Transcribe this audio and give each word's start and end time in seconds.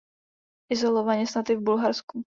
Izolovaně 0.69 1.27
snad 1.27 1.49
i 1.49 1.55
v 1.55 1.61
Bulharsku. 1.63 2.23